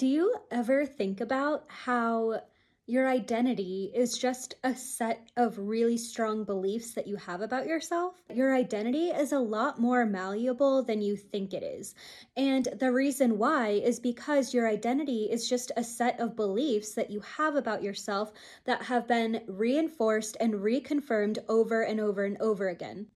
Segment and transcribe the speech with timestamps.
[0.00, 2.40] Do you ever think about how
[2.86, 8.14] your identity is just a set of really strong beliefs that you have about yourself?
[8.32, 11.94] Your identity is a lot more malleable than you think it is.
[12.34, 17.10] And the reason why is because your identity is just a set of beliefs that
[17.10, 18.32] you have about yourself
[18.64, 23.08] that have been reinforced and reconfirmed over and over and over again.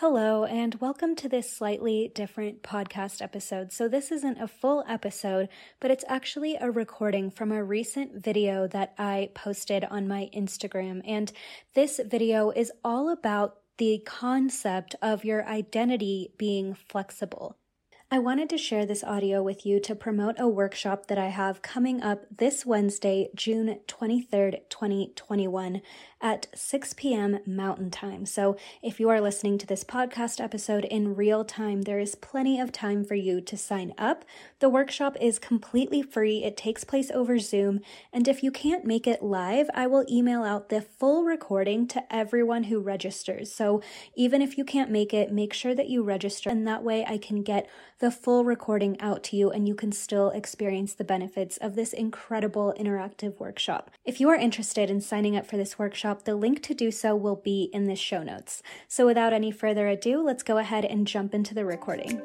[0.00, 3.70] Hello, and welcome to this slightly different podcast episode.
[3.70, 8.66] So, this isn't a full episode, but it's actually a recording from a recent video
[8.68, 11.02] that I posted on my Instagram.
[11.04, 11.30] And
[11.74, 17.58] this video is all about the concept of your identity being flexible.
[18.12, 21.62] I wanted to share this audio with you to promote a workshop that I have
[21.62, 25.80] coming up this Wednesday, June 23rd, 2021
[26.20, 27.38] at 6 p.m.
[27.46, 28.26] Mountain Time.
[28.26, 32.58] So if you are listening to this podcast episode in real time, there is plenty
[32.58, 34.24] of time for you to sign up.
[34.58, 36.42] The workshop is completely free.
[36.42, 37.80] It takes place over Zoom.
[38.12, 42.12] And if you can't make it live, I will email out the full recording to
[42.12, 43.52] everyone who registers.
[43.52, 43.80] So
[44.16, 47.16] even if you can't make it, make sure that you register and that way I
[47.16, 47.68] can get
[48.00, 51.92] the full recording out to you and you can still experience the benefits of this
[51.92, 53.90] incredible interactive workshop.
[54.06, 57.14] If you are interested in signing up for this workshop, the link to do so
[57.14, 58.62] will be in the show notes.
[58.88, 62.22] So without any further ado, let's go ahead and jump into the recording.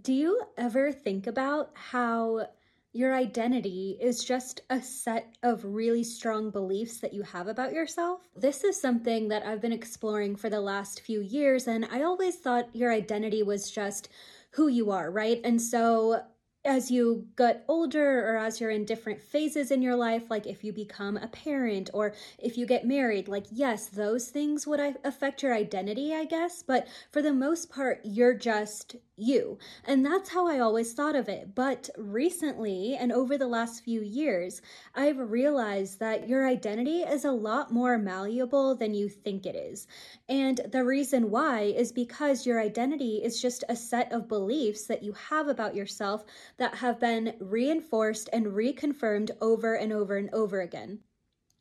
[0.00, 2.48] Do you ever think about how
[2.94, 8.20] your identity is just a set of really strong beliefs that you have about yourself.
[8.36, 12.36] This is something that I've been exploring for the last few years, and I always
[12.36, 14.08] thought your identity was just
[14.52, 15.40] who you are, right?
[15.42, 16.22] And so
[16.64, 20.64] as you get older or as you're in different phases in your life, like if
[20.64, 24.92] you become a parent or if you get married, like, yes, those things would uh,
[25.04, 26.62] affect your identity, I guess.
[26.62, 29.58] But for the most part, you're just you.
[29.84, 31.54] And that's how I always thought of it.
[31.54, 34.60] But recently, and over the last few years,
[34.94, 39.86] I've realized that your identity is a lot more malleable than you think it is.
[40.28, 45.02] And the reason why is because your identity is just a set of beliefs that
[45.02, 46.24] you have about yourself
[46.56, 51.00] that have been reinforced and reconfirmed over and over and over again.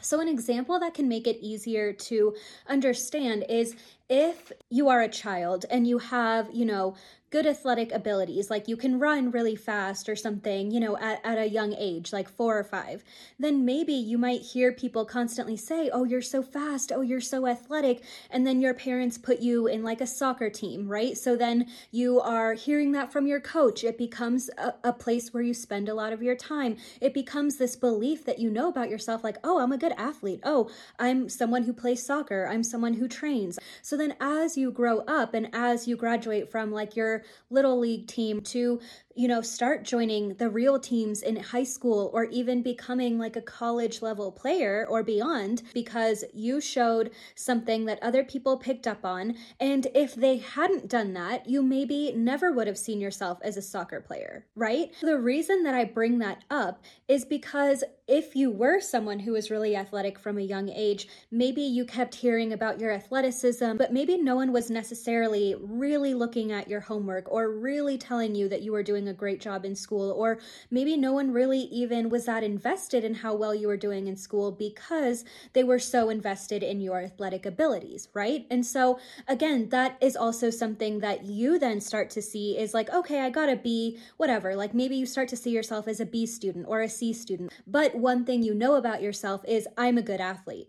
[0.00, 2.34] So, an example that can make it easier to
[2.68, 3.74] understand is
[4.08, 6.94] if you are a child and you have, you know,
[7.34, 11.36] good athletic abilities, like you can run really fast or something, you know, at, at
[11.36, 13.02] a young age, like four or five,
[13.40, 16.92] then maybe you might hear people constantly say, Oh, you're so fast.
[16.94, 18.04] Oh, you're so athletic.
[18.30, 21.18] And then your parents put you in like a soccer team, right?
[21.18, 23.82] So then you are hearing that from your coach.
[23.82, 26.76] It becomes a, a place where you spend a lot of your time.
[27.00, 30.38] It becomes this belief that you know about yourself, like, Oh, I'm a good athlete.
[30.44, 32.46] Oh, I'm someone who plays soccer.
[32.48, 33.58] I'm someone who trains.
[33.82, 38.06] So then as you grow up and as you graduate from like your little league
[38.06, 38.80] team to
[39.14, 43.40] you know, start joining the real teams in high school or even becoming like a
[43.42, 49.36] college level player or beyond because you showed something that other people picked up on.
[49.60, 53.62] And if they hadn't done that, you maybe never would have seen yourself as a
[53.62, 54.92] soccer player, right?
[55.00, 59.50] The reason that I bring that up is because if you were someone who was
[59.50, 64.18] really athletic from a young age, maybe you kept hearing about your athleticism, but maybe
[64.18, 68.72] no one was necessarily really looking at your homework or really telling you that you
[68.72, 70.38] were doing doing a great job in school, or
[70.70, 74.16] maybe no one really even was that invested in how well you were doing in
[74.16, 78.46] school because they were so invested in your athletic abilities, right?
[78.50, 78.98] And so,
[79.28, 83.30] again, that is also something that you then start to see is like, okay, I
[83.30, 84.56] gotta be whatever.
[84.56, 87.52] Like maybe you start to see yourself as a B student or a C student.
[87.66, 90.68] But one thing you know about yourself is, I'm a good athlete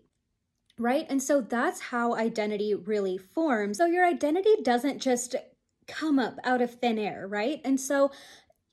[0.78, 1.06] right?
[1.08, 3.78] And so that's how identity really forms.
[3.78, 5.34] So your identity doesn't just
[5.86, 7.60] come up out of thin air, right?
[7.64, 8.10] And so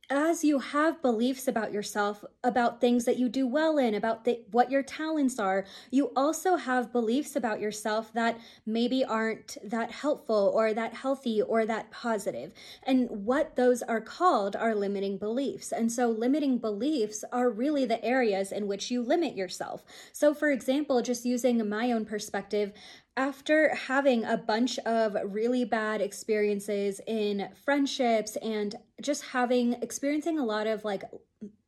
[0.10, 4.42] as you have beliefs about yourself, about things that you do well in, about the,
[4.52, 10.52] what your talents are, you also have beliefs about yourself that maybe aren't that helpful
[10.54, 12.52] or that healthy or that positive.
[12.84, 15.72] And what those are called are limiting beliefs.
[15.72, 19.84] And so, limiting beliefs are really the areas in which you limit yourself.
[20.12, 22.74] So, for example, just using my own perspective,
[23.16, 30.46] after having a bunch of really bad experiences in friendships and just having experiencing a
[30.46, 31.04] lot of like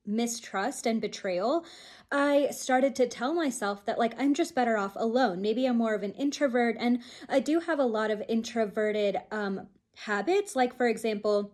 [0.06, 1.66] mistrust and betrayal,
[2.12, 5.42] I started to tell myself that like I'm just better off alone.
[5.42, 9.68] Maybe I'm more of an introvert and I do have a lot of introverted um
[9.98, 11.52] habits like for example,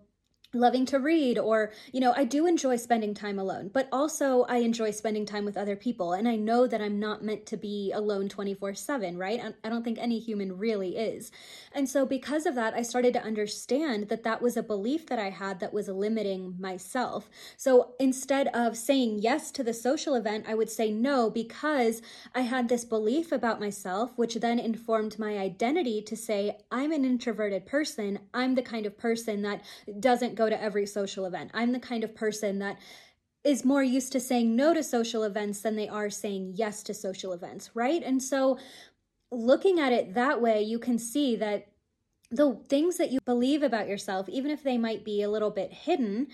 [0.54, 4.58] loving to read or you know i do enjoy spending time alone but also i
[4.58, 6.14] enjoy spending time with other people.
[6.14, 9.42] And i know that i'm not meant to be alone 24 7 right?
[9.64, 11.32] I don't think any human really is.
[11.72, 15.20] And so because of that i started to understand that that was a belief that
[15.20, 17.30] i had that was limiting myself.
[17.56, 22.02] So instead of saying yes to the social event i would say no because
[22.36, 27.06] i had this belief about myself which then informed my identity to say i'm an
[27.06, 28.20] introverted person.
[28.34, 29.64] I'm the kind of person that
[30.00, 31.52] doesn't go to every social event.
[31.54, 32.78] I'm the kind of person that
[33.44, 36.94] is more used to saying no to social events than they are saying yes to
[36.94, 38.02] social events, right?
[38.04, 38.58] And so
[39.32, 41.68] looking at it that way, you can see that
[42.30, 45.72] the things that you believe about yourself, even if they might be a little bit
[45.74, 46.28] hidden,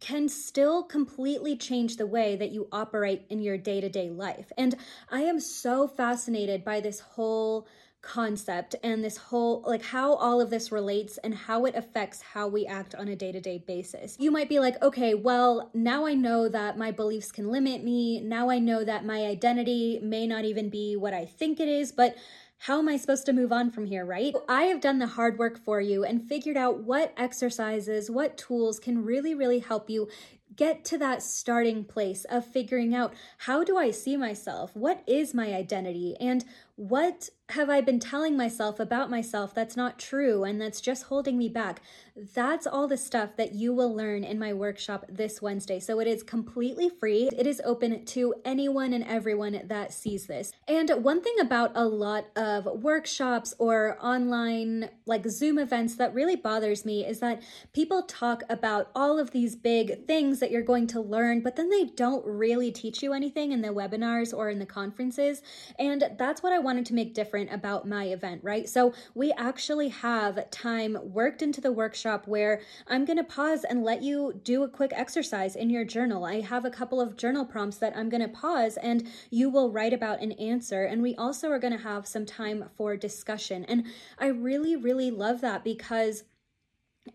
[0.00, 4.50] can still completely change the way that you operate in your day to day life.
[4.58, 4.74] And
[5.10, 7.66] I am so fascinated by this whole
[8.04, 12.46] concept and this whole like how all of this relates and how it affects how
[12.46, 14.16] we act on a day-to-day basis.
[14.20, 18.20] You might be like, "Okay, well, now I know that my beliefs can limit me.
[18.20, 21.92] Now I know that my identity may not even be what I think it is,
[21.92, 22.16] but
[22.58, 24.34] how am I supposed to move on from here, right?
[24.48, 28.78] I have done the hard work for you and figured out what exercises, what tools
[28.78, 30.08] can really, really help you
[30.56, 34.70] get to that starting place of figuring out how do I see myself?
[34.74, 36.16] What is my identity?
[36.20, 36.44] And
[36.76, 41.36] what have I been telling myself about myself that's not true and that's just holding
[41.36, 41.82] me back?
[42.16, 45.78] That's all the stuff that you will learn in my workshop this Wednesday.
[45.78, 47.28] So it is completely free.
[47.36, 50.52] It is open to anyone and everyone that sees this.
[50.66, 56.36] And one thing about a lot of workshops or online like Zoom events that really
[56.36, 57.42] bothers me is that
[57.74, 61.68] people talk about all of these big things that you're going to learn, but then
[61.68, 65.42] they don't really teach you anything in the webinars or in the conferences.
[65.78, 68.68] And that's what I wanted to make different about my event, right?
[68.68, 73.82] So we actually have time worked into the workshop where I'm going to pause and
[73.82, 76.24] let you do a quick exercise in your journal.
[76.24, 79.72] I have a couple of journal prompts that I'm going to pause and you will
[79.72, 80.84] write about an answer.
[80.84, 83.64] And we also are going to have some time for discussion.
[83.64, 83.86] And
[84.18, 86.24] I really, really love that because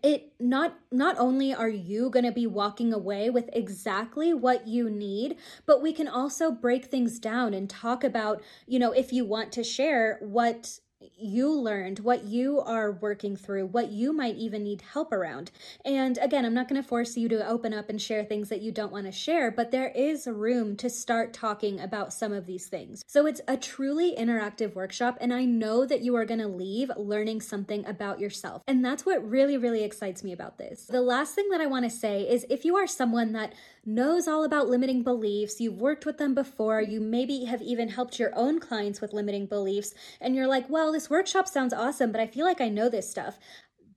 [0.02, 4.88] it not not only are you going to be walking away with exactly what you
[4.88, 9.24] need but we can also break things down and talk about you know if you
[9.24, 10.78] want to share what
[11.16, 15.50] you learned, what you are working through, what you might even need help around.
[15.84, 18.60] And again, I'm not going to force you to open up and share things that
[18.60, 22.46] you don't want to share, but there is room to start talking about some of
[22.46, 23.02] these things.
[23.06, 26.90] So it's a truly interactive workshop, and I know that you are going to leave
[26.96, 28.62] learning something about yourself.
[28.66, 30.86] And that's what really, really excites me about this.
[30.86, 33.54] The last thing that I want to say is if you are someone that
[33.86, 38.18] knows all about limiting beliefs, you've worked with them before, you maybe have even helped
[38.18, 42.20] your own clients with limiting beliefs, and you're like, well, this workshop sounds awesome, but
[42.20, 43.38] I feel like I know this stuff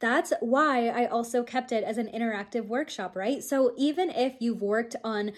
[0.03, 3.41] that's why I also kept it as an interactive workshop, right?
[3.41, 5.31] So even if you've worked on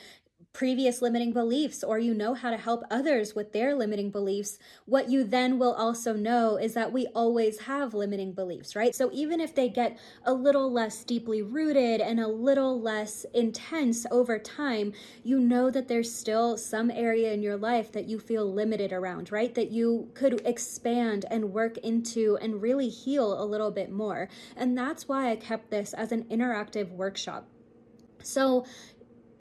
[0.56, 5.10] previous limiting beliefs or you know how to help others with their limiting beliefs, what
[5.10, 8.96] you then will also know is that we always have limiting beliefs, right?
[8.96, 14.06] So even if they get a little less deeply rooted and a little less intense
[14.10, 14.94] over time,
[15.26, 19.34] you know that there's still some area in your life that you feel limited around,
[19.34, 19.54] right?
[19.54, 24.30] That you could expand and work into and really heal a little bit more.
[24.56, 27.46] And that's why I kept this as an interactive workshop.
[28.26, 28.66] So,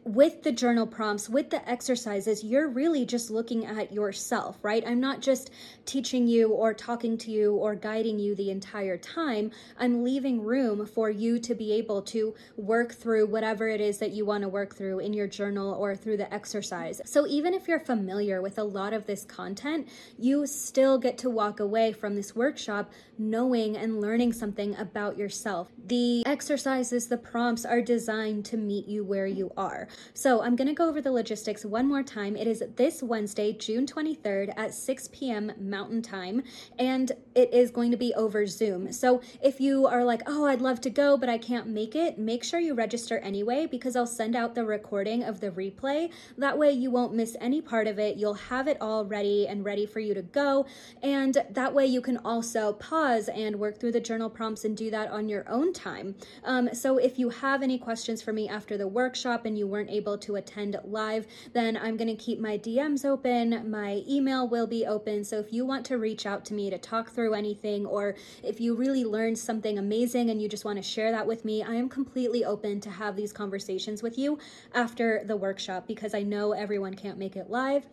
[0.05, 4.85] with the journal prompts, with the exercises, you're really just looking at yourself, right?
[4.87, 5.51] I'm not just
[5.87, 9.51] teaching you or talking to you or guiding you the entire time.
[9.79, 14.11] I'm leaving room for you to be able to work through whatever it is that
[14.11, 17.01] you want to work through in your journal or through the exercise.
[17.06, 21.31] So even if you're familiar with a lot of this content, you still get to
[21.31, 25.69] walk away from this workshop knowing and learning something about yourself.
[25.87, 29.89] The exercises, the prompts are designed to meet you where you are.
[30.13, 32.36] So I'm going to go over the logistics one more time.
[32.36, 35.53] It is this Wednesday, June 23rd at 6 p.m.
[35.58, 36.43] Mountain Time,
[36.79, 38.93] and it is going to be over Zoom.
[38.93, 42.19] So if you are like, oh, I'd love to go, but I can't make it,
[42.19, 46.10] make sure you register anyway because I'll send out the recording of the replay.
[46.39, 48.17] That way you won't miss any part of it.
[48.17, 50.67] You'll have it all ready and ready for you to go.
[51.03, 54.91] And that way you can also pause and work through the journal prompts and do
[54.91, 56.15] that on your own time.
[56.44, 59.83] Um, so if you have any questions for me after the workshop and you weren't
[59.84, 63.70] weren't able to attend live, then I'm going to keep my DMs open.
[63.70, 65.24] My email will be open.
[65.24, 68.60] So if you want to reach out to me to talk through anything, or if
[68.60, 71.74] you really learned something amazing and you just want to share that with me, I
[71.74, 74.38] am completely open to have these conversations with you
[74.72, 77.86] after the workshop because I know everyone can't make it live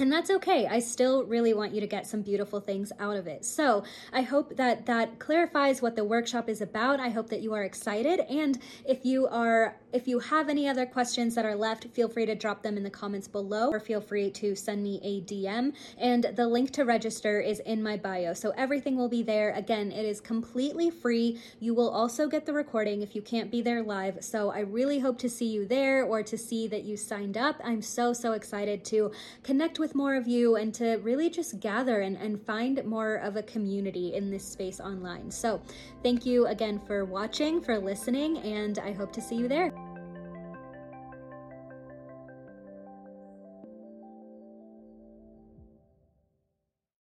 [0.00, 0.66] and that's okay.
[0.66, 3.44] I still really want you to get some beautiful things out of it.
[3.44, 7.00] So I hope that that clarifies what the workshop is about.
[7.00, 8.20] I hope that you are excited.
[8.20, 12.26] And if you are, if you have any other questions that are left, feel free
[12.26, 15.72] to drop them in the comments below or feel free to send me a DM.
[15.98, 18.34] And the link to register is in my bio.
[18.34, 19.52] So everything will be there.
[19.52, 21.38] Again, it is completely free.
[21.58, 24.24] You will also get the recording if you can't be there live.
[24.24, 27.60] So I really hope to see you there or to see that you signed up.
[27.64, 31.58] I'm so, so excited to connect with with more of you and to really just
[31.58, 35.30] gather and, and find more of a community in this space online.
[35.32, 35.60] So,
[36.04, 39.89] thank you again for watching, for listening, and I hope to see you there.